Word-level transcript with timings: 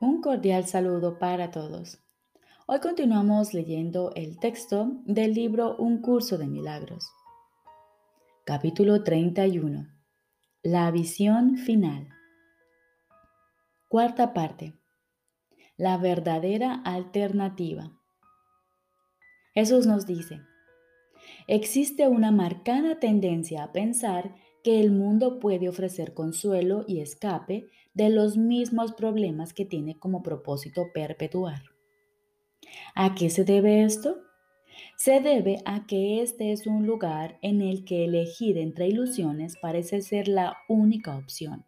Un 0.00 0.20
cordial 0.20 0.64
saludo 0.64 1.18
para 1.18 1.50
todos. 1.50 1.98
Hoy 2.68 2.78
continuamos 2.78 3.52
leyendo 3.52 4.12
el 4.14 4.38
texto 4.38 4.92
del 5.06 5.34
libro 5.34 5.74
Un 5.76 6.00
curso 6.00 6.38
de 6.38 6.46
milagros. 6.46 7.10
Capítulo 8.44 9.02
31. 9.02 9.88
La 10.62 10.88
visión 10.92 11.56
final. 11.56 12.10
Cuarta 13.88 14.32
parte. 14.34 14.78
La 15.76 15.96
verdadera 15.96 16.74
alternativa. 16.84 17.90
Jesús 19.52 19.88
nos 19.88 20.06
dice, 20.06 20.42
existe 21.48 22.06
una 22.06 22.30
marcada 22.30 23.00
tendencia 23.00 23.64
a 23.64 23.72
pensar 23.72 24.32
que 24.62 24.80
el 24.80 24.90
mundo 24.90 25.38
puede 25.38 25.68
ofrecer 25.68 26.14
consuelo 26.14 26.84
y 26.86 27.00
escape 27.00 27.66
de 27.94 28.10
los 28.10 28.36
mismos 28.36 28.92
problemas 28.92 29.52
que 29.52 29.64
tiene 29.64 29.98
como 29.98 30.22
propósito 30.22 30.86
perpetuar. 30.92 31.62
¿A 32.94 33.14
qué 33.14 33.30
se 33.30 33.44
debe 33.44 33.82
esto? 33.82 34.18
Se 34.96 35.20
debe 35.20 35.58
a 35.64 35.86
que 35.86 36.22
este 36.22 36.52
es 36.52 36.66
un 36.66 36.86
lugar 36.86 37.38
en 37.42 37.62
el 37.62 37.84
que 37.84 38.04
elegir 38.04 38.58
entre 38.58 38.88
ilusiones 38.88 39.56
parece 39.60 40.02
ser 40.02 40.28
la 40.28 40.56
única 40.68 41.16
opción, 41.16 41.64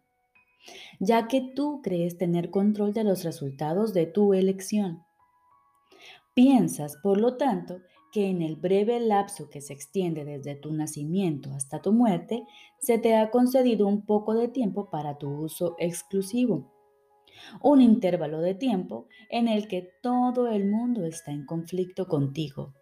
ya 0.99 1.27
que 1.27 1.41
tú 1.55 1.81
crees 1.81 2.17
tener 2.17 2.49
control 2.49 2.93
de 2.93 3.03
los 3.03 3.23
resultados 3.23 3.93
de 3.93 4.05
tu 4.05 4.33
elección. 4.33 5.03
Piensas, 6.33 6.97
por 6.97 7.19
lo 7.19 7.37
tanto, 7.37 7.81
que 8.11 8.29
en 8.29 8.41
el 8.41 8.55
breve 8.55 8.99
lapso 8.99 9.49
que 9.49 9.61
se 9.61 9.73
extiende 9.73 10.25
desde 10.25 10.55
tu 10.55 10.73
nacimiento 10.73 11.51
hasta 11.53 11.81
tu 11.81 11.93
muerte, 11.93 12.43
se 12.79 12.97
te 12.97 13.15
ha 13.15 13.31
concedido 13.31 13.87
un 13.87 14.05
poco 14.05 14.33
de 14.33 14.47
tiempo 14.47 14.89
para 14.89 15.17
tu 15.17 15.29
uso 15.29 15.75
exclusivo. 15.79 16.71
Un 17.61 17.81
intervalo 17.81 18.41
de 18.41 18.53
tiempo 18.53 19.07
en 19.29 19.47
el 19.47 19.67
que 19.67 19.89
todo 20.01 20.47
el 20.47 20.69
mundo 20.69 21.05
está 21.05 21.31
en 21.31 21.45
conflicto 21.45 22.07
contigo. 22.07 22.73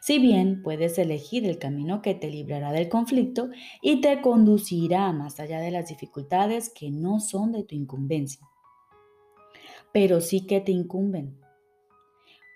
Si 0.00 0.18
bien 0.18 0.62
puedes 0.62 0.98
elegir 0.98 1.46
el 1.46 1.58
camino 1.58 2.00
que 2.00 2.14
te 2.14 2.30
librará 2.30 2.72
del 2.72 2.88
conflicto 2.88 3.50
y 3.82 4.00
te 4.00 4.20
conducirá 4.20 5.12
más 5.12 5.40
allá 5.40 5.60
de 5.60 5.72
las 5.72 5.88
dificultades 5.88 6.70
que 6.70 6.90
no 6.90 7.20
son 7.20 7.52
de 7.52 7.64
tu 7.64 7.74
incumbencia, 7.74 8.46
pero 9.92 10.20
sí 10.20 10.46
que 10.46 10.60
te 10.60 10.72
incumben 10.72 11.43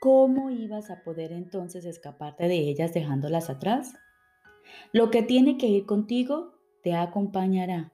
¿cómo 0.01 0.51
ibas 0.51 0.91
a 0.91 1.03
poder 1.03 1.33
entonces 1.33 1.85
escaparte 1.85 2.49
de 2.49 2.57
ellas 2.57 2.95
dejándolas 2.95 3.51
atrás? 3.51 3.95
Lo 4.93 5.11
que 5.11 5.23
tiene 5.23 5.59
que 5.59 5.67
ir 5.67 5.87
contigo 5.87 6.55
te 6.83 6.95
acompañará, 6.95 7.93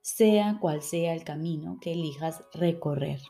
sea 0.00 0.58
cual 0.60 0.82
sea 0.82 1.14
el 1.14 1.24
camino 1.24 1.78
que 1.80 1.92
elijas 1.92 2.42
recorrer. 2.52 3.20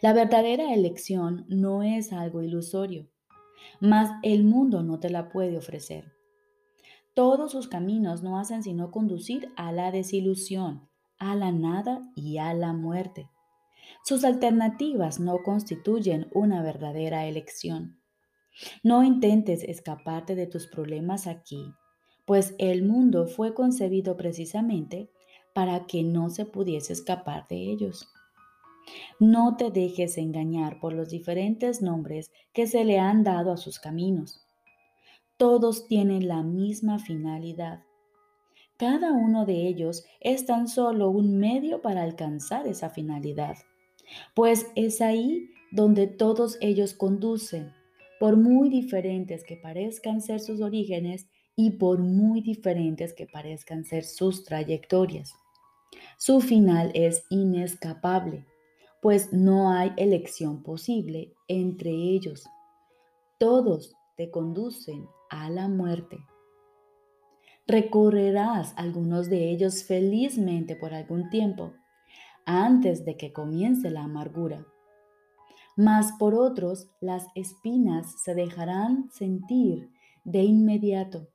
La 0.00 0.12
verdadera 0.12 0.74
elección 0.74 1.46
no 1.48 1.82
es 1.82 2.12
algo 2.12 2.42
ilusorio, 2.42 3.08
mas 3.80 4.10
el 4.22 4.44
mundo 4.44 4.82
no 4.82 4.98
te 4.98 5.10
la 5.10 5.28
puede 5.28 5.56
ofrecer. 5.56 6.12
Todos 7.14 7.52
sus 7.52 7.68
caminos 7.68 8.22
no 8.22 8.38
hacen 8.38 8.62
sino 8.62 8.90
conducir 8.90 9.52
a 9.56 9.72
la 9.72 9.90
desilusión, 9.90 10.88
a 11.18 11.34
la 11.34 11.52
nada 11.52 12.10
y 12.14 12.38
a 12.38 12.54
la 12.54 12.72
muerte. 12.72 13.28
Sus 14.02 14.24
alternativas 14.24 15.20
no 15.20 15.42
constituyen 15.42 16.28
una 16.32 16.62
verdadera 16.62 17.26
elección. 17.26 18.00
No 18.82 19.04
intentes 19.04 19.62
escaparte 19.62 20.34
de 20.34 20.46
tus 20.46 20.66
problemas 20.66 21.26
aquí, 21.26 21.72
pues 22.26 22.54
el 22.58 22.82
mundo 22.82 23.26
fue 23.26 23.54
concebido 23.54 24.16
precisamente 24.16 25.10
para 25.54 25.86
que 25.86 26.02
no 26.02 26.30
se 26.30 26.46
pudiese 26.46 26.92
escapar 26.92 27.46
de 27.48 27.56
ellos. 27.56 28.08
No 29.20 29.56
te 29.56 29.70
dejes 29.70 30.18
engañar 30.18 30.80
por 30.80 30.92
los 30.92 31.10
diferentes 31.10 31.82
nombres 31.82 32.32
que 32.52 32.66
se 32.66 32.84
le 32.84 32.98
han 32.98 33.22
dado 33.22 33.52
a 33.52 33.56
sus 33.56 33.78
caminos. 33.78 34.46
Todos 35.36 35.86
tienen 35.86 36.26
la 36.26 36.42
misma 36.42 36.98
finalidad. 36.98 37.84
Cada 38.76 39.12
uno 39.12 39.44
de 39.44 39.68
ellos 39.68 40.04
es 40.20 40.46
tan 40.46 40.66
solo 40.66 41.10
un 41.10 41.38
medio 41.38 41.82
para 41.82 42.02
alcanzar 42.02 42.66
esa 42.66 42.90
finalidad 42.90 43.56
pues 44.34 44.66
es 44.74 45.00
ahí 45.00 45.50
donde 45.70 46.06
todos 46.06 46.58
ellos 46.60 46.94
conducen, 46.94 47.72
por 48.18 48.36
muy 48.36 48.68
diferentes 48.68 49.44
que 49.44 49.56
parezcan 49.56 50.20
ser 50.20 50.40
sus 50.40 50.60
orígenes 50.60 51.28
y 51.56 51.72
por 51.72 51.98
muy 51.98 52.40
diferentes 52.40 53.12
que 53.12 53.26
parezcan 53.26 53.84
ser 53.84 54.04
sus 54.04 54.44
trayectorias. 54.44 55.32
Su 56.18 56.40
final 56.40 56.90
es 56.94 57.24
inescapable, 57.30 58.46
pues 59.00 59.32
no 59.32 59.72
hay 59.72 59.92
elección 59.96 60.62
posible 60.62 61.32
entre 61.48 61.90
ellos. 61.90 62.44
Todos 63.38 63.94
te 64.16 64.30
conducen 64.30 65.06
a 65.30 65.48
la 65.48 65.68
muerte. 65.68 66.18
Recorrerás 67.66 68.74
algunos 68.76 69.30
de 69.30 69.50
ellos 69.50 69.84
felizmente 69.84 70.76
por 70.76 70.92
algún 70.92 71.30
tiempo, 71.30 71.72
antes 72.58 73.04
de 73.04 73.16
que 73.16 73.32
comience 73.32 73.90
la 73.90 74.02
amargura. 74.02 74.66
Mas 75.76 76.12
por 76.18 76.34
otros, 76.34 76.90
las 77.00 77.26
espinas 77.34 78.22
se 78.22 78.34
dejarán 78.34 79.10
sentir 79.12 79.90
de 80.24 80.42
inmediato. 80.42 81.28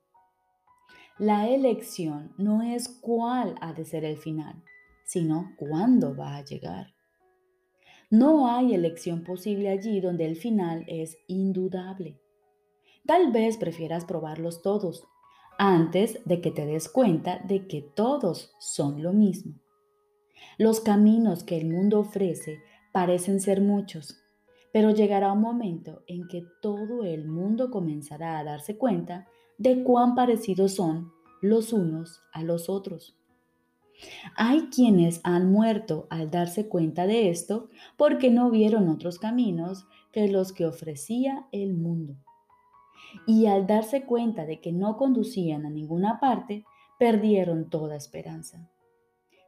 La 1.18 1.48
elección 1.48 2.34
no 2.36 2.62
es 2.62 2.88
cuál 2.88 3.54
ha 3.60 3.72
de 3.72 3.84
ser 3.84 4.04
el 4.04 4.18
final, 4.18 4.62
sino 5.04 5.52
cuándo 5.56 6.14
va 6.14 6.36
a 6.36 6.44
llegar. 6.44 6.94
No 8.10 8.48
hay 8.48 8.74
elección 8.74 9.24
posible 9.24 9.70
allí 9.70 10.00
donde 10.00 10.26
el 10.26 10.36
final 10.36 10.84
es 10.86 11.16
indudable. 11.26 12.20
Tal 13.06 13.32
vez 13.32 13.56
prefieras 13.56 14.04
probarlos 14.04 14.62
todos 14.62 15.04
antes 15.58 16.20
de 16.24 16.40
que 16.40 16.50
te 16.50 16.66
des 16.66 16.88
cuenta 16.88 17.38
de 17.38 17.66
que 17.66 17.82
todos 17.82 18.54
son 18.58 19.02
lo 19.02 19.12
mismo. 19.12 19.54
Los 20.58 20.80
caminos 20.80 21.44
que 21.44 21.58
el 21.58 21.68
mundo 21.68 22.00
ofrece 22.00 22.58
parecen 22.92 23.40
ser 23.40 23.60
muchos, 23.60 24.18
pero 24.72 24.90
llegará 24.90 25.32
un 25.32 25.40
momento 25.40 26.02
en 26.06 26.28
que 26.28 26.44
todo 26.60 27.04
el 27.04 27.26
mundo 27.26 27.70
comenzará 27.70 28.38
a 28.38 28.44
darse 28.44 28.76
cuenta 28.76 29.26
de 29.58 29.82
cuán 29.82 30.14
parecidos 30.14 30.74
son 30.74 31.12
los 31.40 31.72
unos 31.72 32.22
a 32.32 32.42
los 32.42 32.68
otros. 32.68 33.16
Hay 34.36 34.68
quienes 34.68 35.20
han 35.24 35.50
muerto 35.50 36.06
al 36.10 36.30
darse 36.30 36.68
cuenta 36.68 37.06
de 37.06 37.30
esto 37.30 37.70
porque 37.96 38.30
no 38.30 38.50
vieron 38.50 38.88
otros 38.88 39.18
caminos 39.18 39.86
que 40.12 40.28
los 40.28 40.52
que 40.52 40.66
ofrecía 40.66 41.46
el 41.52 41.74
mundo. 41.74 42.16
Y 43.26 43.46
al 43.46 43.66
darse 43.66 44.04
cuenta 44.04 44.44
de 44.44 44.60
que 44.60 44.72
no 44.72 44.96
conducían 44.96 45.64
a 45.64 45.70
ninguna 45.70 46.20
parte, 46.20 46.64
perdieron 46.98 47.70
toda 47.70 47.96
esperanza. 47.96 48.68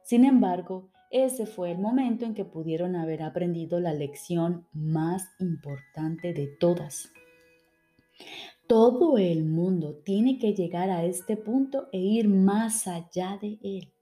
Sin 0.09 0.25
embargo, 0.25 0.89
ese 1.11 1.45
fue 1.45 1.69
el 1.69 1.77
momento 1.77 2.25
en 2.25 2.33
que 2.33 2.43
pudieron 2.43 2.95
haber 2.95 3.21
aprendido 3.21 3.79
la 3.79 3.93
lección 3.93 4.65
más 4.73 5.29
importante 5.37 6.33
de 6.33 6.47
todas. 6.47 7.11
Todo 8.65 9.19
el 9.19 9.45
mundo 9.45 10.01
tiene 10.03 10.39
que 10.39 10.55
llegar 10.55 10.89
a 10.89 11.05
este 11.05 11.37
punto 11.37 11.89
e 11.91 11.99
ir 11.99 12.27
más 12.27 12.87
allá 12.87 13.37
de 13.39 13.59
él. 13.61 13.93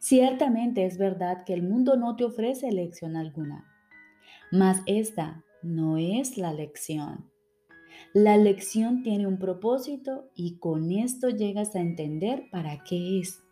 Ciertamente 0.00 0.84
es 0.84 0.98
verdad 0.98 1.44
que 1.44 1.54
el 1.54 1.62
mundo 1.62 1.96
no 1.96 2.16
te 2.16 2.24
ofrece 2.24 2.72
lección 2.72 3.14
alguna, 3.14 3.64
mas 4.50 4.82
esta 4.86 5.44
no 5.62 5.98
es 5.98 6.36
la 6.36 6.52
lección. 6.52 7.30
La 8.12 8.36
lección 8.36 9.04
tiene 9.04 9.28
un 9.28 9.38
propósito 9.38 10.32
y 10.34 10.58
con 10.58 10.90
esto 10.90 11.28
llegas 11.28 11.76
a 11.76 11.80
entender 11.80 12.48
para 12.50 12.82
qué 12.82 13.20
es. 13.20 13.45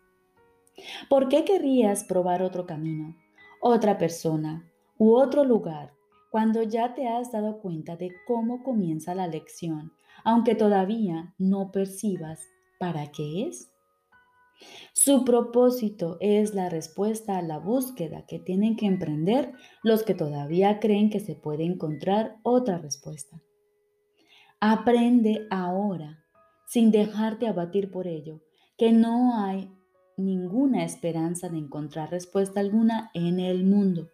¿Por 1.09 1.29
qué 1.29 1.45
querrías 1.45 2.03
probar 2.03 2.41
otro 2.41 2.65
camino, 2.65 3.15
otra 3.61 3.97
persona 3.97 4.69
u 4.97 5.15
otro 5.15 5.43
lugar 5.43 5.93
cuando 6.31 6.63
ya 6.63 6.93
te 6.93 7.07
has 7.07 7.31
dado 7.31 7.59
cuenta 7.59 7.95
de 7.95 8.11
cómo 8.27 8.63
comienza 8.63 9.15
la 9.15 9.27
lección, 9.27 9.93
aunque 10.23 10.55
todavía 10.55 11.33
no 11.37 11.71
percibas 11.71 12.41
para 12.79 13.11
qué 13.11 13.47
es? 13.47 13.71
Su 14.93 15.25
propósito 15.25 16.17
es 16.21 16.53
la 16.53 16.69
respuesta 16.69 17.37
a 17.37 17.41
la 17.41 17.59
búsqueda 17.59 18.25
que 18.25 18.39
tienen 18.39 18.75
que 18.75 18.85
emprender 18.85 19.51
los 19.83 20.03
que 20.03 20.15
todavía 20.15 20.79
creen 20.79 21.09
que 21.09 21.19
se 21.19 21.35
puede 21.35 21.63
encontrar 21.63 22.37
otra 22.43 22.77
respuesta. 22.77 23.41
Aprende 24.59 25.47
ahora, 25.51 26.23
sin 26.67 26.91
dejarte 26.91 27.47
abatir 27.47 27.91
por 27.91 28.07
ello, 28.07 28.41
que 28.77 28.91
no 28.91 29.37
hay 29.37 29.69
ninguna 30.17 30.83
esperanza 30.83 31.49
de 31.49 31.57
encontrar 31.57 32.11
respuesta 32.11 32.59
alguna 32.59 33.11
en 33.13 33.39
el 33.39 33.65
mundo. 33.65 34.09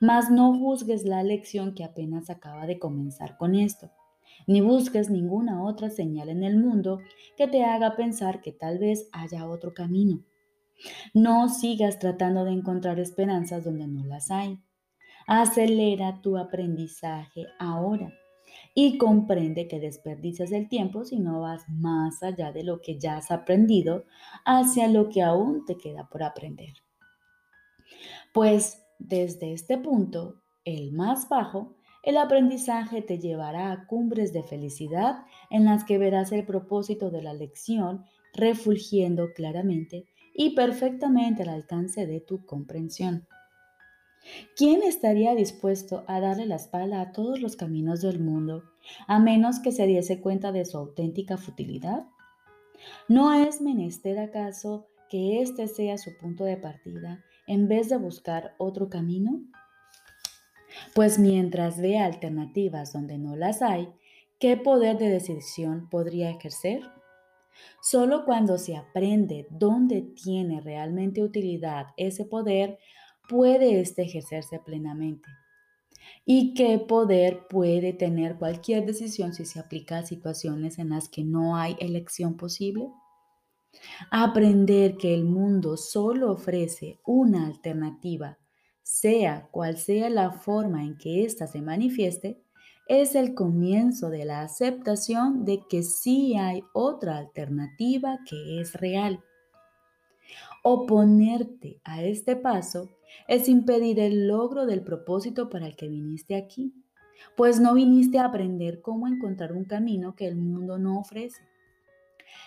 Mas 0.00 0.30
no 0.30 0.56
juzgues 0.58 1.04
la 1.04 1.22
lección 1.22 1.74
que 1.74 1.84
apenas 1.84 2.30
acaba 2.30 2.66
de 2.66 2.78
comenzar 2.78 3.36
con 3.36 3.54
esto, 3.54 3.90
ni 4.46 4.60
busques 4.60 5.10
ninguna 5.10 5.62
otra 5.62 5.90
señal 5.90 6.28
en 6.28 6.42
el 6.42 6.56
mundo 6.56 7.00
que 7.36 7.48
te 7.48 7.64
haga 7.64 7.96
pensar 7.96 8.40
que 8.40 8.52
tal 8.52 8.78
vez 8.78 9.08
haya 9.12 9.48
otro 9.48 9.74
camino. 9.74 10.24
No 11.14 11.48
sigas 11.48 11.98
tratando 11.98 12.44
de 12.44 12.52
encontrar 12.52 12.98
esperanzas 12.98 13.64
donde 13.64 13.86
no 13.86 14.04
las 14.04 14.30
hay. 14.30 14.58
Acelera 15.26 16.20
tu 16.20 16.36
aprendizaje 16.36 17.46
ahora 17.58 18.12
y 18.74 18.96
comprende 18.98 19.68
que 19.68 19.80
desperdicias 19.80 20.50
el 20.52 20.68
tiempo 20.68 21.04
si 21.04 21.18
no 21.18 21.40
vas 21.40 21.68
más 21.68 22.22
allá 22.22 22.52
de 22.52 22.64
lo 22.64 22.80
que 22.80 22.98
ya 22.98 23.16
has 23.16 23.30
aprendido 23.30 24.04
hacia 24.44 24.88
lo 24.88 25.08
que 25.08 25.22
aún 25.22 25.64
te 25.66 25.76
queda 25.76 26.08
por 26.08 26.22
aprender. 26.22 26.74
Pues 28.32 28.82
desde 28.98 29.52
este 29.52 29.78
punto, 29.78 30.42
el 30.64 30.92
más 30.92 31.28
bajo, 31.28 31.76
el 32.02 32.16
aprendizaje 32.16 33.02
te 33.02 33.18
llevará 33.18 33.72
a 33.72 33.86
cumbres 33.86 34.32
de 34.32 34.42
felicidad 34.42 35.24
en 35.50 35.64
las 35.64 35.84
que 35.84 35.98
verás 35.98 36.32
el 36.32 36.44
propósito 36.44 37.10
de 37.10 37.22
la 37.22 37.34
lección 37.34 38.04
refulgiendo 38.32 39.32
claramente 39.34 40.06
y 40.34 40.54
perfectamente 40.54 41.42
al 41.42 41.50
alcance 41.50 42.06
de 42.06 42.20
tu 42.20 42.44
comprensión. 42.46 43.26
¿Quién 44.56 44.82
estaría 44.82 45.34
dispuesto 45.34 46.04
a 46.06 46.20
darle 46.20 46.46
la 46.46 46.56
espalda 46.56 47.00
a 47.00 47.12
todos 47.12 47.40
los 47.40 47.56
caminos 47.56 48.00
del 48.02 48.20
mundo, 48.20 48.64
a 49.06 49.18
menos 49.18 49.60
que 49.60 49.72
se 49.72 49.86
diese 49.86 50.20
cuenta 50.20 50.52
de 50.52 50.64
su 50.64 50.78
auténtica 50.78 51.36
futilidad? 51.36 52.06
¿No 53.08 53.32
es 53.32 53.60
menester 53.60 54.18
acaso 54.18 54.86
que 55.08 55.42
este 55.42 55.68
sea 55.68 55.98
su 55.98 56.16
punto 56.16 56.44
de 56.44 56.56
partida 56.56 57.22
en 57.46 57.68
vez 57.68 57.88
de 57.88 57.96
buscar 57.96 58.54
otro 58.58 58.88
camino? 58.88 59.42
Pues 60.94 61.18
mientras 61.18 61.80
vea 61.80 62.04
alternativas 62.04 62.92
donde 62.92 63.18
no 63.18 63.36
las 63.36 63.62
hay, 63.62 63.88
¿qué 64.38 64.56
poder 64.56 64.98
de 64.98 65.08
decisión 65.08 65.88
podría 65.90 66.30
ejercer? 66.30 66.82
Solo 67.82 68.24
cuando 68.24 68.58
se 68.58 68.76
aprende 68.76 69.46
dónde 69.50 70.02
tiene 70.02 70.60
realmente 70.60 71.22
utilidad 71.22 71.88
ese 71.96 72.24
poder, 72.24 72.78
puede 73.32 73.80
éste 73.80 74.02
ejercerse 74.02 74.58
plenamente. 74.58 75.30
¿Y 76.26 76.52
qué 76.52 76.78
poder 76.78 77.48
puede 77.48 77.94
tener 77.94 78.36
cualquier 78.36 78.84
decisión 78.84 79.32
si 79.32 79.46
se 79.46 79.58
aplica 79.58 79.98
a 79.98 80.06
situaciones 80.06 80.78
en 80.78 80.90
las 80.90 81.08
que 81.08 81.24
no 81.24 81.56
hay 81.56 81.76
elección 81.80 82.36
posible? 82.36 82.90
Aprender 84.10 84.98
que 84.98 85.14
el 85.14 85.24
mundo 85.24 85.78
solo 85.78 86.30
ofrece 86.30 87.00
una 87.06 87.46
alternativa, 87.46 88.38
sea 88.82 89.48
cual 89.50 89.78
sea 89.78 90.10
la 90.10 90.30
forma 90.30 90.84
en 90.84 90.98
que 90.98 91.24
ésta 91.24 91.46
se 91.46 91.62
manifieste, 91.62 92.42
es 92.86 93.14
el 93.14 93.34
comienzo 93.34 94.10
de 94.10 94.26
la 94.26 94.42
aceptación 94.42 95.46
de 95.46 95.62
que 95.70 95.82
sí 95.82 96.36
hay 96.36 96.62
otra 96.74 97.16
alternativa 97.16 98.18
que 98.28 98.60
es 98.60 98.74
real. 98.74 99.24
Oponerte 100.62 101.80
a 101.84 102.02
este 102.02 102.36
paso 102.36 102.88
es 103.28 103.48
impedir 103.48 104.00
el 104.00 104.28
logro 104.28 104.66
del 104.66 104.82
propósito 104.82 105.48
para 105.48 105.66
el 105.66 105.76
que 105.76 105.88
viniste 105.88 106.34
aquí, 106.34 106.72
pues 107.36 107.60
no 107.60 107.74
viniste 107.74 108.18
a 108.18 108.26
aprender 108.26 108.80
cómo 108.80 109.06
encontrar 109.06 109.52
un 109.52 109.64
camino 109.64 110.14
que 110.14 110.26
el 110.26 110.36
mundo 110.36 110.78
no 110.78 110.98
ofrece. 110.98 111.42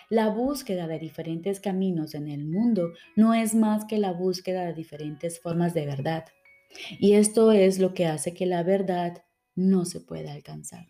La 0.08 0.28
búsqueda 0.28 0.86
de 0.86 0.98
diferentes 0.98 1.60
caminos 1.60 2.14
en 2.14 2.28
el 2.28 2.44
mundo 2.44 2.92
no 3.16 3.34
es 3.34 3.54
más 3.54 3.84
que 3.84 3.98
la 3.98 4.12
búsqueda 4.12 4.64
de 4.64 4.74
diferentes 4.74 5.40
formas 5.40 5.74
de 5.74 5.86
verdad. 5.86 6.24
Y 7.00 7.14
esto 7.14 7.52
es 7.52 7.78
lo 7.78 7.94
que 7.94 8.06
hace 8.06 8.34
que 8.34 8.46
la 8.46 8.62
verdad 8.62 9.24
no 9.54 9.84
se 9.84 10.00
pueda 10.00 10.32
alcanzar. 10.32 10.86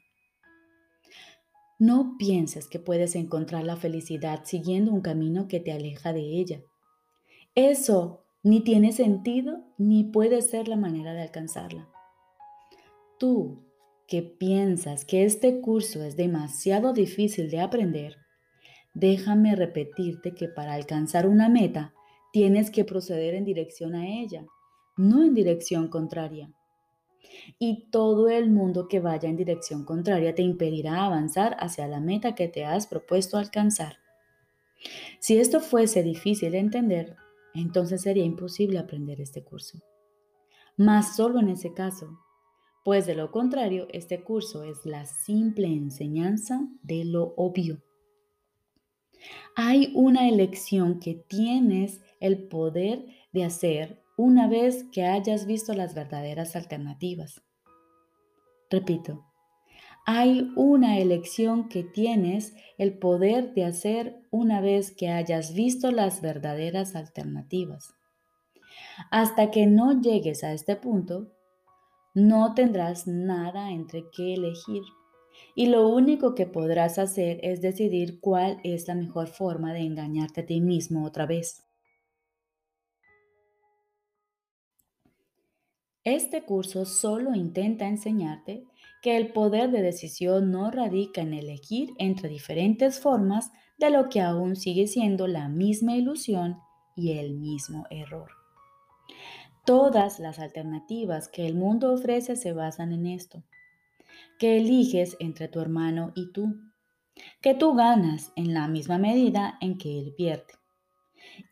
No 1.78 2.16
pienses 2.18 2.68
que 2.68 2.78
puedes 2.78 3.14
encontrar 3.14 3.64
la 3.64 3.76
felicidad 3.76 4.44
siguiendo 4.44 4.92
un 4.92 5.02
camino 5.02 5.46
que 5.46 5.60
te 5.60 5.72
aleja 5.72 6.12
de 6.12 6.22
ella. 6.22 6.62
Eso 7.54 8.25
ni 8.46 8.60
tiene 8.60 8.92
sentido 8.92 9.64
ni 9.76 10.04
puede 10.04 10.40
ser 10.40 10.68
la 10.68 10.76
manera 10.76 11.14
de 11.14 11.22
alcanzarla. 11.22 11.88
Tú 13.18 13.64
que 14.06 14.22
piensas 14.22 15.04
que 15.04 15.24
este 15.24 15.60
curso 15.60 16.04
es 16.04 16.16
demasiado 16.16 16.92
difícil 16.92 17.50
de 17.50 17.58
aprender, 17.58 18.18
déjame 18.94 19.56
repetirte 19.56 20.32
que 20.32 20.46
para 20.46 20.74
alcanzar 20.74 21.26
una 21.26 21.48
meta 21.48 21.92
tienes 22.32 22.70
que 22.70 22.84
proceder 22.84 23.34
en 23.34 23.44
dirección 23.44 23.96
a 23.96 24.06
ella, 24.06 24.46
no 24.96 25.24
en 25.24 25.34
dirección 25.34 25.88
contraria 25.88 26.48
y 27.58 27.88
todo 27.90 28.28
el 28.28 28.48
mundo 28.48 28.86
que 28.86 29.00
vaya 29.00 29.28
en 29.28 29.36
dirección 29.36 29.84
contraria 29.84 30.36
te 30.36 30.42
impedirá 30.42 31.04
avanzar 31.04 31.56
hacia 31.58 31.88
la 31.88 31.98
meta 31.98 32.36
que 32.36 32.46
te 32.46 32.64
has 32.64 32.86
propuesto 32.86 33.38
alcanzar. 33.38 33.96
Si 35.18 35.36
esto 35.36 35.58
fuese 35.58 36.04
difícil 36.04 36.52
de 36.52 36.58
entender, 36.58 37.16
entonces 37.60 38.02
sería 38.02 38.24
imposible 38.24 38.78
aprender 38.78 39.20
este 39.20 39.42
curso. 39.42 39.78
Mas 40.76 41.16
solo 41.16 41.40
en 41.40 41.48
ese 41.48 41.72
caso, 41.72 42.18
pues 42.84 43.06
de 43.06 43.14
lo 43.14 43.30
contrario, 43.30 43.88
este 43.90 44.22
curso 44.22 44.62
es 44.62 44.84
la 44.84 45.06
simple 45.06 45.66
enseñanza 45.66 46.68
de 46.82 47.04
lo 47.04 47.34
obvio. 47.36 47.82
Hay 49.56 49.92
una 49.94 50.28
elección 50.28 51.00
que 51.00 51.14
tienes 51.14 52.00
el 52.20 52.46
poder 52.48 53.06
de 53.32 53.44
hacer 53.44 54.02
una 54.16 54.48
vez 54.48 54.84
que 54.92 55.04
hayas 55.04 55.46
visto 55.46 55.74
las 55.74 55.94
verdaderas 55.94 56.56
alternativas. 56.56 57.42
Repito, 58.70 59.24
hay 60.06 60.52
una 60.54 60.98
elección 60.98 61.68
que 61.68 61.82
tienes 61.82 62.54
el 62.78 62.96
poder 62.96 63.54
de 63.54 63.64
hacer 63.64 64.16
una 64.30 64.60
vez 64.60 64.92
que 64.92 65.08
hayas 65.08 65.52
visto 65.52 65.90
las 65.90 66.22
verdaderas 66.22 66.94
alternativas. 66.94 67.92
Hasta 69.10 69.50
que 69.50 69.66
no 69.66 70.00
llegues 70.00 70.44
a 70.44 70.52
este 70.52 70.76
punto, 70.76 71.32
no 72.14 72.54
tendrás 72.54 73.08
nada 73.08 73.72
entre 73.72 74.04
qué 74.10 74.34
elegir 74.34 74.82
y 75.56 75.66
lo 75.66 75.88
único 75.88 76.36
que 76.36 76.46
podrás 76.46 76.98
hacer 77.00 77.40
es 77.42 77.60
decidir 77.60 78.20
cuál 78.20 78.60
es 78.62 78.86
la 78.86 78.94
mejor 78.94 79.26
forma 79.26 79.72
de 79.72 79.80
engañarte 79.80 80.42
a 80.42 80.46
ti 80.46 80.60
mismo 80.60 81.04
otra 81.04 81.26
vez. 81.26 81.64
Este 86.04 86.44
curso 86.44 86.84
solo 86.84 87.34
intenta 87.34 87.88
enseñarte 87.88 88.64
que 89.06 89.16
el 89.16 89.32
poder 89.32 89.70
de 89.70 89.82
decisión 89.82 90.50
no 90.50 90.68
radica 90.72 91.20
en 91.20 91.32
elegir 91.32 91.90
entre 91.96 92.28
diferentes 92.28 92.98
formas 92.98 93.52
de 93.78 93.90
lo 93.90 94.08
que 94.08 94.20
aún 94.20 94.56
sigue 94.56 94.88
siendo 94.88 95.28
la 95.28 95.48
misma 95.48 95.94
ilusión 95.94 96.58
y 96.96 97.12
el 97.12 97.34
mismo 97.36 97.86
error. 97.88 98.32
Todas 99.64 100.18
las 100.18 100.40
alternativas 100.40 101.28
que 101.28 101.46
el 101.46 101.54
mundo 101.54 101.92
ofrece 101.92 102.34
se 102.34 102.52
basan 102.52 102.90
en 102.90 103.06
esto, 103.06 103.44
que 104.40 104.56
eliges 104.56 105.16
entre 105.20 105.46
tu 105.46 105.60
hermano 105.60 106.10
y 106.16 106.32
tú, 106.32 106.56
que 107.40 107.54
tú 107.54 107.74
ganas 107.76 108.32
en 108.34 108.54
la 108.54 108.66
misma 108.66 108.98
medida 108.98 109.56
en 109.60 109.78
que 109.78 110.00
él 110.00 110.14
pierde, 110.16 110.54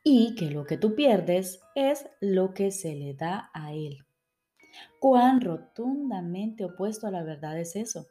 y 0.02 0.34
que 0.34 0.50
lo 0.50 0.64
que 0.64 0.76
tú 0.76 0.96
pierdes 0.96 1.60
es 1.76 2.04
lo 2.20 2.52
que 2.52 2.72
se 2.72 2.96
le 2.96 3.14
da 3.14 3.52
a 3.54 3.72
él. 3.74 4.04
Cuán 4.98 5.40
rotundamente 5.40 6.64
opuesto 6.64 7.06
a 7.06 7.10
la 7.10 7.22
verdad 7.22 7.58
es 7.58 7.76
eso. 7.76 8.06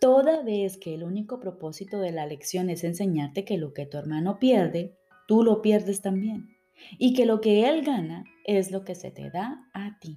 Toda 0.00 0.42
vez 0.42 0.78
que 0.78 0.94
el 0.94 1.04
único 1.04 1.38
propósito 1.38 2.00
de 2.00 2.12
la 2.12 2.26
lección 2.26 2.70
es 2.70 2.82
enseñarte 2.84 3.44
que 3.44 3.56
lo 3.56 3.72
que 3.72 3.86
tu 3.86 3.98
hermano 3.98 4.38
pierde, 4.38 4.98
tú 5.28 5.44
lo 5.44 5.62
pierdes 5.62 6.02
también. 6.02 6.56
Y 6.98 7.14
que 7.14 7.26
lo 7.26 7.40
que 7.40 7.68
él 7.68 7.84
gana 7.84 8.24
es 8.44 8.72
lo 8.72 8.84
que 8.84 8.94
se 8.94 9.10
te 9.10 9.30
da 9.30 9.68
a 9.72 9.98
ti. 10.00 10.16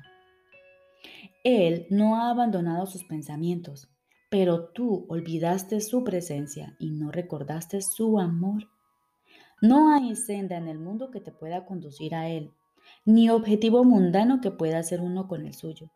Él 1.43 1.85
no 1.91 2.15
ha 2.15 2.31
abandonado 2.31 2.87
sus 2.87 3.03
pensamientos, 3.03 3.87
pero 4.31 4.69
tú 4.69 5.05
olvidaste 5.09 5.79
su 5.79 6.03
presencia 6.03 6.75
y 6.79 6.89
no 6.89 7.11
recordaste 7.11 7.81
su 7.81 8.19
amor. 8.19 8.63
No 9.61 9.93
hay 9.93 10.15
senda 10.15 10.57
en 10.57 10.67
el 10.67 10.79
mundo 10.79 11.11
que 11.11 11.21
te 11.21 11.31
pueda 11.31 11.65
conducir 11.65 12.15
a 12.15 12.27
Él, 12.29 12.51
ni 13.05 13.29
objetivo 13.29 13.83
mundano 13.83 14.41
que 14.41 14.51
pueda 14.51 14.79
hacer 14.79 15.01
uno 15.01 15.27
con 15.27 15.45
el 15.45 15.53
suyo. 15.53 15.91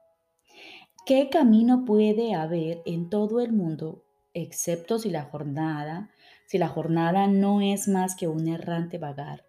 ¿Qué 1.06 1.30
camino 1.30 1.86
puede 1.86 2.36
haber 2.36 2.82
en 2.86 3.10
todo 3.10 3.40
el 3.40 3.52
mundo, 3.52 4.04
excepto 4.34 5.00
si 5.00 5.10
la 5.10 5.24
jornada, 5.24 6.12
si 6.46 6.58
la 6.58 6.68
jornada 6.68 7.28
no 7.28 7.62
es 7.62 7.88
más 7.88 8.16
que 8.16 8.28
un 8.28 8.48
errante 8.48 8.98
vagar, 8.98 9.44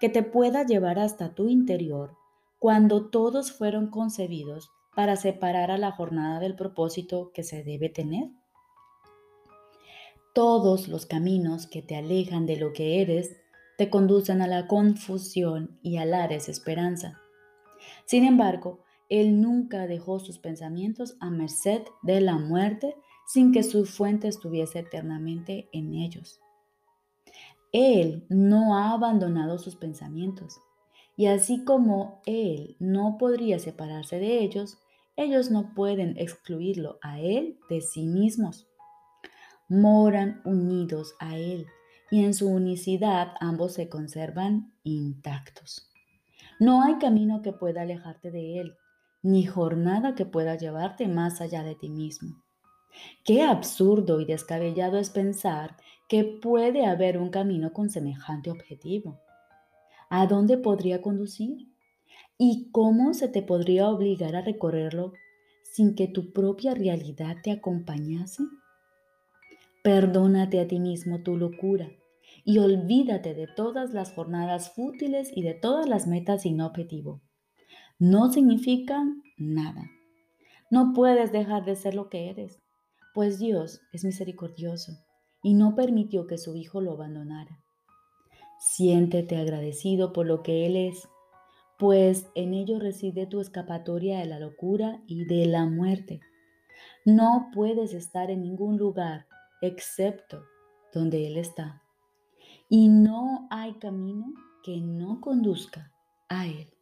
que 0.00 0.08
te 0.08 0.22
pueda 0.22 0.64
llevar 0.64 0.98
hasta 0.98 1.34
tu 1.34 1.48
interior 1.48 2.16
cuando 2.58 3.08
todos 3.08 3.52
fueron 3.52 3.88
concebidos 3.88 4.70
para 4.96 5.16
separar 5.16 5.70
a 5.70 5.78
la 5.78 5.92
jornada 5.92 6.40
del 6.40 6.56
propósito 6.56 7.30
que 7.32 7.44
se 7.44 7.62
debe 7.62 7.88
tener? 7.88 8.30
Todos 10.34 10.88
los 10.88 11.06
caminos 11.06 11.66
que 11.66 11.82
te 11.82 11.96
alejan 11.96 12.46
de 12.46 12.56
lo 12.56 12.72
que 12.72 13.00
eres 13.00 13.36
te 13.76 13.90
conducen 13.90 14.42
a 14.42 14.46
la 14.46 14.66
confusión 14.66 15.78
y 15.82 15.98
a 15.98 16.04
la 16.04 16.28
desesperanza. 16.28 17.20
Sin 18.06 18.24
embargo, 18.24 18.80
él 19.08 19.40
nunca 19.40 19.86
dejó 19.86 20.18
sus 20.18 20.38
pensamientos 20.38 21.16
a 21.20 21.30
merced 21.30 21.82
de 22.02 22.20
la 22.20 22.36
muerte 22.38 22.96
sin 23.26 23.52
que 23.52 23.62
su 23.62 23.84
fuente 23.84 24.28
estuviese 24.28 24.80
eternamente 24.80 25.68
en 25.72 25.94
ellos. 25.94 26.40
Él 27.72 28.24
no 28.28 28.76
ha 28.76 28.92
abandonado 28.92 29.58
sus 29.58 29.76
pensamientos 29.76 30.60
Y 31.18 31.26
así 31.26 31.64
como 31.64 32.20
Él 32.26 32.76
no 32.78 33.16
podría 33.18 33.58
separarse 33.58 34.18
de 34.18 34.40
ellos, 34.40 34.78
ellos 35.16 35.50
no 35.50 35.72
pueden 35.74 36.16
excluirlo 36.18 36.98
a 37.00 37.20
Él 37.20 37.58
de 37.70 37.80
sí 37.80 38.06
mismos. 38.06 38.66
Moran 39.68 40.42
unidos 40.44 41.14
a 41.18 41.38
Él 41.38 41.66
y 42.10 42.24
en 42.24 42.34
su 42.34 42.48
unicidad 42.48 43.34
ambos 43.40 43.74
se 43.74 43.88
conservan 43.88 44.72
intactos. 44.84 45.90
No 46.58 46.82
hay 46.82 46.96
camino 46.98 47.42
que 47.42 47.52
pueda 47.52 47.82
alejarte 47.82 48.30
de 48.30 48.60
Él, 48.60 48.74
ni 49.22 49.44
jornada 49.44 50.14
que 50.14 50.24
pueda 50.24 50.56
llevarte 50.56 51.08
más 51.08 51.40
allá 51.40 51.62
de 51.62 51.74
ti 51.74 51.90
mismo. 51.90 52.42
Qué 53.24 53.42
absurdo 53.42 54.20
y 54.20 54.24
descabellado 54.24 54.98
es 54.98 55.10
pensar 55.10 55.76
que 56.08 56.24
puede 56.24 56.86
haber 56.86 57.18
un 57.18 57.30
camino 57.30 57.72
con 57.72 57.90
semejante 57.90 58.50
objetivo. 58.50 59.20
¿A 60.08 60.26
dónde 60.26 60.56
podría 60.56 61.02
conducir? 61.02 61.68
¿Y 62.38 62.70
cómo 62.70 63.12
se 63.14 63.28
te 63.28 63.42
podría 63.42 63.88
obligar 63.88 64.36
a 64.36 64.42
recorrerlo 64.42 65.12
sin 65.64 65.94
que 65.94 66.06
tu 66.06 66.32
propia 66.32 66.74
realidad 66.74 67.36
te 67.42 67.50
acompañase? 67.50 68.44
Perdónate 69.86 70.58
a 70.58 70.66
ti 70.66 70.80
mismo 70.80 71.22
tu 71.22 71.36
locura 71.36 71.88
y 72.44 72.58
olvídate 72.58 73.34
de 73.34 73.46
todas 73.46 73.94
las 73.94 74.12
jornadas 74.12 74.74
fútiles 74.74 75.30
y 75.32 75.42
de 75.42 75.54
todas 75.54 75.88
las 75.88 76.08
metas 76.08 76.42
sin 76.42 76.60
objetivo. 76.60 77.22
No 78.00 78.32
significan 78.32 79.22
nada. 79.38 79.88
No 80.72 80.92
puedes 80.92 81.30
dejar 81.30 81.64
de 81.64 81.76
ser 81.76 81.94
lo 81.94 82.08
que 82.08 82.30
eres, 82.30 82.60
pues 83.14 83.38
Dios 83.38 83.80
es 83.92 84.04
misericordioso 84.04 84.90
y 85.40 85.54
no 85.54 85.76
permitió 85.76 86.26
que 86.26 86.36
su 86.36 86.56
Hijo 86.56 86.80
lo 86.80 86.94
abandonara. 86.94 87.62
Siéntete 88.58 89.36
agradecido 89.36 90.12
por 90.12 90.26
lo 90.26 90.42
que 90.42 90.66
Él 90.66 90.74
es, 90.74 91.06
pues 91.78 92.26
en 92.34 92.54
ello 92.54 92.80
reside 92.80 93.28
tu 93.28 93.38
escapatoria 93.38 94.18
de 94.18 94.26
la 94.26 94.40
locura 94.40 95.00
y 95.06 95.26
de 95.26 95.46
la 95.46 95.64
muerte. 95.64 96.22
No 97.04 97.50
puedes 97.54 97.94
estar 97.94 98.32
en 98.32 98.42
ningún 98.42 98.78
lugar 98.78 99.28
excepto 99.66 100.44
donde 100.92 101.26
Él 101.26 101.36
está. 101.36 101.82
Y 102.68 102.88
no 102.88 103.46
hay 103.50 103.74
camino 103.74 104.32
que 104.62 104.80
no 104.80 105.20
conduzca 105.20 105.92
a 106.28 106.46
Él. 106.46 106.72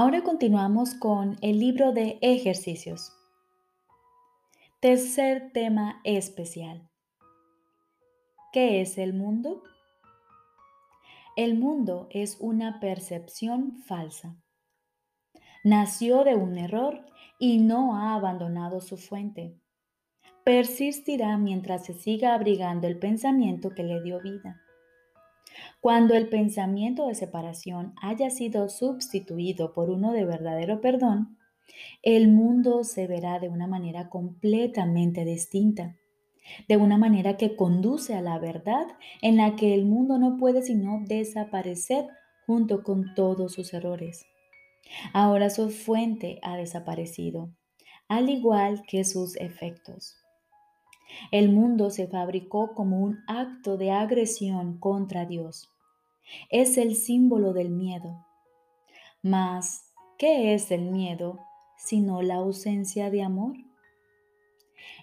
Ahora 0.00 0.22
continuamos 0.22 0.94
con 0.94 1.36
el 1.40 1.58
libro 1.58 1.92
de 1.92 2.18
ejercicios. 2.22 3.12
Tercer 4.80 5.50
tema 5.52 6.00
especial. 6.04 6.88
¿Qué 8.52 8.80
es 8.80 8.96
el 8.96 9.12
mundo? 9.12 9.64
El 11.38 11.56
mundo 11.56 12.08
es 12.10 12.36
una 12.40 12.80
percepción 12.80 13.78
falsa. 13.86 14.36
Nació 15.62 16.24
de 16.24 16.34
un 16.34 16.58
error 16.58 17.06
y 17.38 17.58
no 17.58 17.94
ha 17.94 18.16
abandonado 18.16 18.80
su 18.80 18.96
fuente. 18.96 19.54
Persistirá 20.42 21.38
mientras 21.38 21.86
se 21.86 21.94
siga 21.94 22.34
abrigando 22.34 22.88
el 22.88 22.98
pensamiento 22.98 23.70
que 23.70 23.84
le 23.84 24.02
dio 24.02 24.20
vida. 24.20 24.60
Cuando 25.80 26.14
el 26.14 26.28
pensamiento 26.28 27.06
de 27.06 27.14
separación 27.14 27.94
haya 28.02 28.30
sido 28.30 28.68
sustituido 28.68 29.74
por 29.74 29.90
uno 29.90 30.10
de 30.10 30.24
verdadero 30.24 30.80
perdón, 30.80 31.38
el 32.02 32.26
mundo 32.26 32.82
se 32.82 33.06
verá 33.06 33.38
de 33.38 33.48
una 33.48 33.68
manera 33.68 34.08
completamente 34.08 35.24
distinta, 35.24 35.94
de 36.68 36.76
una 36.76 36.98
manera 36.98 37.36
que 37.36 37.56
conduce 37.56 38.14
a 38.14 38.22
la 38.22 38.38
verdad 38.38 38.86
en 39.22 39.36
la 39.36 39.56
que 39.56 39.74
el 39.74 39.84
mundo 39.84 40.18
no 40.18 40.36
puede 40.36 40.62
sino 40.62 41.02
desaparecer 41.06 42.06
junto 42.46 42.82
con 42.82 43.14
todos 43.14 43.52
sus 43.52 43.74
errores. 43.74 44.26
Ahora 45.12 45.50
su 45.50 45.70
fuente 45.70 46.38
ha 46.42 46.56
desaparecido, 46.56 47.50
al 48.08 48.30
igual 48.30 48.82
que 48.86 49.04
sus 49.04 49.36
efectos. 49.36 50.16
El 51.30 51.50
mundo 51.50 51.90
se 51.90 52.06
fabricó 52.06 52.74
como 52.74 53.00
un 53.00 53.18
acto 53.26 53.76
de 53.76 53.90
agresión 53.90 54.78
contra 54.78 55.24
Dios. 55.24 55.70
Es 56.50 56.76
el 56.76 56.94
símbolo 56.94 57.52
del 57.52 57.70
miedo. 57.70 58.26
Mas, 59.22 59.92
¿qué 60.18 60.54
es 60.54 60.70
el 60.70 60.82
miedo 60.82 61.40
sino 61.76 62.22
la 62.22 62.36
ausencia 62.36 63.10
de 63.10 63.22
amor? 63.22 63.56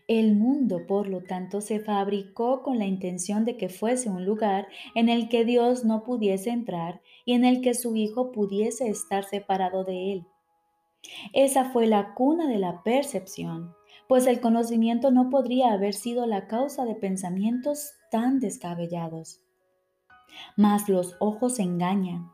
El 0.08 0.36
mundo, 0.36 0.86
por 0.88 1.08
lo 1.08 1.24
tanto, 1.24 1.62
se 1.62 1.79
fabricó 1.79 2.62
con 2.62 2.77
la 2.77 2.86
intención 2.86 3.44
de 3.46 3.58
que 3.58 3.70
fuese 3.70 4.10
un 4.10 4.25
lugar 4.25 4.67
en 4.94 5.10
el 5.10 5.29
que 5.29 5.46
Dios 5.46 5.84
no 5.84 6.03
pudiese 6.03 6.51
entrar 6.51 7.01
y 7.25 7.34
en 7.34 7.44
el 7.44 7.62
que 7.62 7.74
su 7.74 7.96
Hijo 7.96 8.32
pudiese 8.32 8.88
estar 8.88 9.24
separado 9.24 9.84
de 9.84 10.13
él. 10.13 10.27
Esa 11.34 11.72
fue 11.72 11.88
la 11.88 12.13
cuna 12.13 12.48
de 12.48 12.60
la 12.60 12.84
percepción, 12.84 13.75
pues 14.08 14.27
el 14.27 14.39
conocimiento 14.39 15.12
no 15.12 15.29
podría 15.29 15.74
haber 15.74 15.94
sido 15.94 16.25
la 16.25 16.48
causa 16.48 16.86
de 16.86 16.96
pensamientos 16.96 17.94
tan 18.12 18.39
descabellados. 18.39 19.41
Mas 20.55 20.89
los 20.89 21.15
ojos 21.20 21.60
engañan 21.60 22.32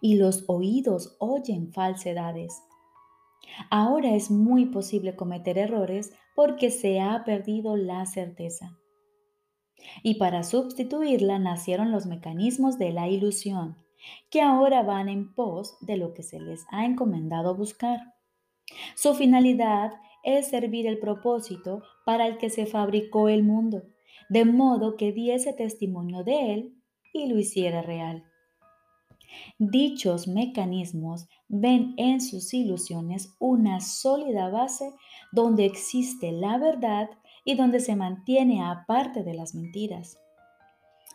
y 0.00 0.16
los 0.16 0.44
oídos 0.48 1.16
oyen 1.18 1.72
falsedades. 1.72 2.62
Ahora 3.70 4.14
es 4.14 4.30
muy 4.30 4.66
posible 4.66 5.16
cometer 5.16 5.58
errores 5.58 6.12
porque 6.34 6.70
se 6.70 7.00
ha 7.00 7.24
perdido 7.24 7.76
la 7.76 8.04
certeza. 8.06 8.76
Y 10.02 10.14
para 10.14 10.42
sustituirla 10.42 11.38
nacieron 11.38 11.92
los 11.92 12.06
mecanismos 12.06 12.78
de 12.78 12.92
la 12.92 13.08
ilusión, 13.08 13.76
que 14.30 14.42
ahora 14.42 14.82
van 14.82 15.08
en 15.08 15.34
pos 15.34 15.76
de 15.80 15.96
lo 15.96 16.12
que 16.12 16.22
se 16.22 16.40
les 16.40 16.64
ha 16.70 16.84
encomendado 16.84 17.54
buscar. 17.54 18.00
Su 18.94 19.14
finalidad 19.14 19.92
es 20.24 20.48
servir 20.48 20.86
el 20.86 20.98
propósito 20.98 21.82
para 22.04 22.26
el 22.26 22.36
que 22.38 22.50
se 22.50 22.66
fabricó 22.66 23.28
el 23.28 23.44
mundo, 23.44 23.84
de 24.28 24.44
modo 24.44 24.96
que 24.96 25.12
diese 25.12 25.52
testimonio 25.52 26.24
de 26.24 26.54
él 26.54 26.74
y 27.12 27.28
lo 27.28 27.38
hiciera 27.38 27.82
real. 27.82 28.24
Dichos 29.58 30.28
mecanismos 30.28 31.28
ven 31.48 31.94
en 31.96 32.20
sus 32.20 32.52
ilusiones 32.54 33.34
una 33.38 33.80
sólida 33.80 34.48
base 34.50 34.92
donde 35.32 35.64
existe 35.64 36.32
la 36.32 36.58
verdad 36.58 37.10
y 37.44 37.54
donde 37.54 37.80
se 37.80 37.96
mantiene 37.96 38.64
aparte 38.64 39.22
de 39.22 39.34
las 39.34 39.54
mentiras. 39.54 40.18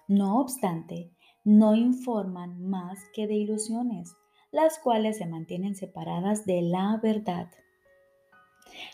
No 0.07 0.39
obstante, 0.39 1.11
no 1.43 1.75
informan 1.75 2.61
más 2.61 2.99
que 3.13 3.27
de 3.27 3.35
ilusiones, 3.35 4.15
las 4.51 4.79
cuales 4.79 5.17
se 5.17 5.25
mantienen 5.25 5.75
separadas 5.75 6.45
de 6.45 6.61
la 6.61 6.99
verdad. 7.01 7.49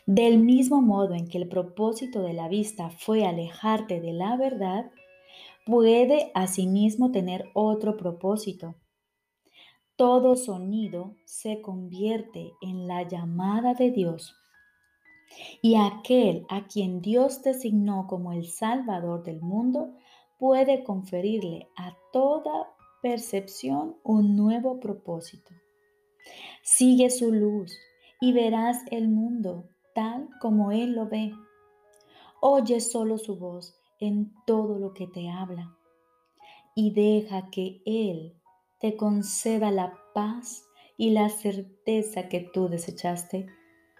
Del 0.06 0.40
mismo 0.40 0.82
modo 0.82 1.14
en 1.14 1.28
que 1.28 1.38
el 1.38 1.48
propósito 1.48 2.22
de 2.22 2.34
la 2.34 2.48
vista 2.48 2.90
fue 2.90 3.26
alejarte 3.26 4.00
de 4.00 4.14
la 4.14 4.38
verdad, 4.38 4.92
puede 5.66 6.32
asimismo 6.34 7.12
tener 7.12 7.50
otro 7.54 7.98
propósito. 7.98 8.76
Todo 9.98 10.36
sonido 10.36 11.16
se 11.26 11.60
convierte 11.60 12.54
en 12.62 12.88
la 12.88 13.02
llamada 13.02 13.74
de 13.74 13.90
Dios. 13.90 14.36
Y 15.64 15.74
aquel 15.76 16.46
a 16.50 16.68
quien 16.68 17.02
Dios 17.02 17.42
designó 17.42 18.06
como 18.06 18.32
el 18.32 18.46
Salvador 18.46 19.24
del 19.24 19.42
mundo 19.42 19.96
puede 20.38 20.84
conferirle 20.84 21.68
a 21.76 21.98
toda 22.14 22.72
percepción 23.02 23.96
un 24.04 24.36
nuevo 24.36 24.80
propósito. 24.80 25.52
Sigue 26.62 27.10
su 27.10 27.34
luz 27.34 27.76
y 28.22 28.34
verás 28.34 28.78
el 28.92 29.10
mundo 29.10 29.68
tal 29.96 30.30
como 30.40 30.72
Él 30.72 30.92
lo 30.92 31.08
ve. 31.08 31.34
Oye 32.40 32.82
solo 32.82 33.18
su 33.18 33.36
voz 33.40 33.74
en 34.00 34.32
todo 34.46 34.78
lo 34.78 34.94
que 34.94 35.08
te 35.08 35.28
habla 35.28 35.76
y 36.76 36.92
deja 36.92 37.50
que 37.50 37.82
Él 37.84 38.36
te 38.80 38.96
conceda 38.96 39.72
la 39.72 39.98
paz 40.14 40.66
y 40.98 41.12
la 41.12 41.30
certeza 41.30 42.28
que 42.30 42.42
tú 42.42 42.70
desechaste, 42.70 43.48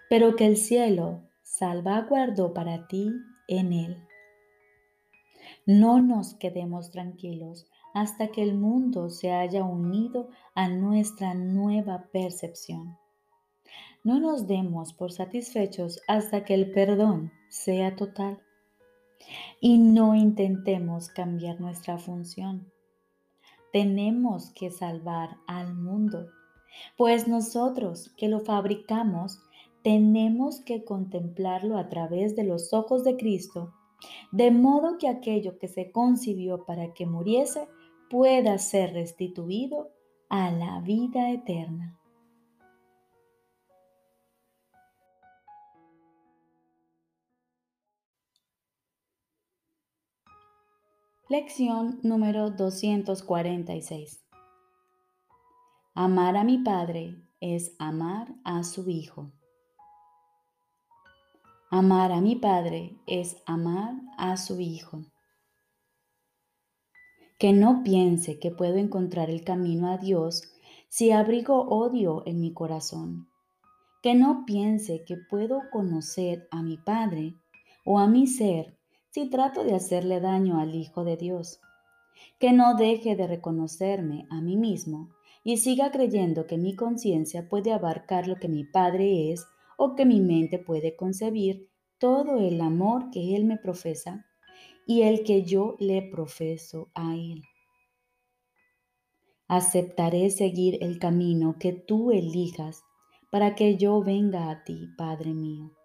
pero 0.08 0.36
que 0.36 0.46
el 0.46 0.56
cielo 0.56 1.22
salvaguardó 1.42 2.52
para 2.52 2.86
ti 2.88 3.12
en 3.46 3.72
Él. 3.72 4.08
No 5.66 6.00
nos 6.00 6.34
quedemos 6.34 6.90
tranquilos 6.90 7.66
hasta 7.94 8.28
que 8.28 8.42
el 8.42 8.54
mundo 8.54 9.10
se 9.10 9.32
haya 9.32 9.64
unido 9.64 10.28
a 10.54 10.68
nuestra 10.68 11.34
nueva 11.34 12.08
percepción. 12.12 12.96
No 14.04 14.20
nos 14.20 14.46
demos 14.46 14.92
por 14.92 15.12
satisfechos 15.12 16.00
hasta 16.06 16.44
que 16.44 16.54
el 16.54 16.70
perdón 16.70 17.32
sea 17.48 17.96
total. 17.96 18.40
Y 19.60 19.78
no 19.78 20.14
intentemos 20.14 21.08
cambiar 21.08 21.60
nuestra 21.60 21.98
función. 21.98 22.72
Tenemos 23.72 24.50
que 24.50 24.70
salvar 24.70 25.38
al 25.46 25.74
mundo, 25.74 26.26
pues 26.96 27.28
nosotros 27.28 28.12
que 28.16 28.28
lo 28.28 28.40
fabricamos 28.40 29.40
tenemos 29.82 30.60
que 30.60 30.84
contemplarlo 30.84 31.78
a 31.78 31.88
través 31.88 32.36
de 32.36 32.44
los 32.44 32.72
ojos 32.72 33.04
de 33.04 33.16
Cristo, 33.16 33.72
de 34.32 34.50
modo 34.50 34.98
que 34.98 35.08
aquello 35.08 35.58
que 35.58 35.68
se 35.68 35.90
concibió 35.92 36.64
para 36.64 36.92
que 36.92 37.06
muriese 37.06 37.68
pueda 38.10 38.58
ser 38.58 38.92
restituido 38.92 39.90
a 40.28 40.50
la 40.50 40.80
vida 40.80 41.30
eterna. 41.30 41.97
Lección 51.30 52.00
número 52.02 52.48
246. 52.50 54.24
Amar 55.94 56.38
a 56.38 56.42
mi 56.42 56.56
Padre 56.56 57.16
es 57.38 57.76
amar 57.78 58.34
a 58.44 58.64
su 58.64 58.88
Hijo. 58.88 59.30
Amar 61.70 62.12
a 62.12 62.22
mi 62.22 62.36
Padre 62.36 62.96
es 63.06 63.36
amar 63.44 63.92
a 64.16 64.38
su 64.38 64.58
Hijo. 64.58 65.04
Que 67.38 67.52
no 67.52 67.82
piense 67.82 68.38
que 68.38 68.50
puedo 68.50 68.76
encontrar 68.76 69.28
el 69.28 69.44
camino 69.44 69.92
a 69.92 69.98
Dios 69.98 70.50
si 70.88 71.10
abrigo 71.10 71.60
odio 71.68 72.22
en 72.24 72.40
mi 72.40 72.54
corazón. 72.54 73.28
Que 74.02 74.14
no 74.14 74.44
piense 74.46 75.04
que 75.04 75.18
puedo 75.18 75.60
conocer 75.70 76.48
a 76.50 76.62
mi 76.62 76.78
Padre 76.78 77.34
o 77.84 77.98
a 77.98 78.06
mi 78.06 78.26
ser 78.26 78.77
si 79.18 79.28
trato 79.30 79.64
de 79.64 79.74
hacerle 79.74 80.20
daño 80.20 80.60
al 80.60 80.76
Hijo 80.76 81.02
de 81.02 81.16
Dios. 81.16 81.60
Que 82.38 82.52
no 82.52 82.76
deje 82.76 83.16
de 83.16 83.26
reconocerme 83.26 84.28
a 84.30 84.40
mí 84.40 84.56
mismo 84.56 85.08
y 85.42 85.56
siga 85.56 85.90
creyendo 85.90 86.46
que 86.46 86.56
mi 86.56 86.76
conciencia 86.76 87.48
puede 87.48 87.72
abarcar 87.72 88.28
lo 88.28 88.36
que 88.36 88.46
mi 88.46 88.62
Padre 88.62 89.32
es 89.32 89.44
o 89.76 89.96
que 89.96 90.06
mi 90.06 90.20
mente 90.20 90.60
puede 90.60 90.94
concebir 90.94 91.68
todo 91.98 92.38
el 92.38 92.60
amor 92.60 93.10
que 93.10 93.34
Él 93.34 93.44
me 93.44 93.56
profesa 93.56 94.24
y 94.86 95.02
el 95.02 95.24
que 95.24 95.42
yo 95.42 95.74
le 95.80 96.02
profeso 96.02 96.88
a 96.94 97.16
Él. 97.16 97.42
Aceptaré 99.48 100.30
seguir 100.30 100.78
el 100.80 101.00
camino 101.00 101.56
que 101.58 101.72
tú 101.72 102.12
elijas 102.12 102.84
para 103.32 103.56
que 103.56 103.76
yo 103.76 104.00
venga 104.00 104.48
a 104.48 104.62
ti, 104.62 104.90
Padre 104.96 105.34
mío 105.34 105.77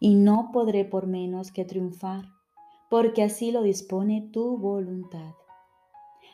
y 0.00 0.14
no 0.14 0.50
podré 0.52 0.84
por 0.84 1.06
menos 1.06 1.52
que 1.52 1.64
triunfar, 1.64 2.26
porque 2.90 3.22
así 3.22 3.52
lo 3.52 3.62
dispone 3.62 4.28
tu 4.32 4.58
voluntad. 4.58 5.34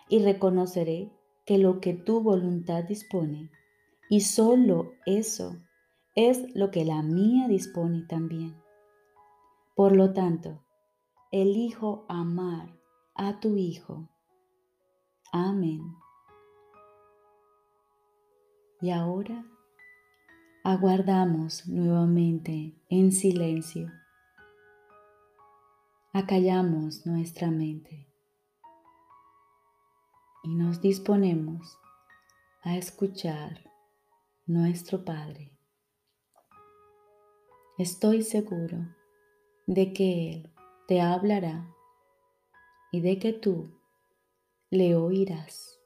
Y 0.09 0.21
reconoceré 0.21 1.12
que 1.47 1.59
lo 1.59 1.80
que 1.80 1.95
tu 1.95 2.21
voluntad 2.21 2.85
dispone, 2.85 3.50
y 4.09 4.23
solo 4.23 4.92
eso, 5.07 5.57
es 6.14 6.54
lo 6.54 6.71
que 6.71 6.85
la 6.85 7.02
mía 7.02 7.47
dispone 7.49 8.02
también. 8.02 8.57
Por 9.76 9.97
lo 9.97 10.12
tanto, 10.12 10.62
elijo 11.30 12.04
amar 12.09 12.76
a 13.14 13.38
tu 13.40 13.57
Hijo. 13.57 14.09
Amén. 15.33 15.80
Y 18.80 18.90
ahora 18.90 19.45
aguardamos 20.62 21.67
nuevamente 21.67 22.75
en 22.90 23.12
silencio. 23.12 23.90
Acallamos 26.12 27.07
nuestra 27.07 27.50
mente 27.50 28.07
y 30.43 30.55
nos 30.55 30.83
disponemos 30.83 31.79
a 32.62 32.76
escuchar 32.76 33.71
nuestro 34.45 35.02
Padre. 35.02 35.57
Estoy 37.79 38.23
seguro 38.23 38.87
de 39.66 39.94
que 39.94 40.33
Él 40.33 40.55
te 40.87 41.01
hablará 41.01 41.75
y 42.92 43.01
de 43.01 43.18
que 43.18 43.33
tú 43.33 43.70
le 44.68 44.94
oirás. 44.94 45.80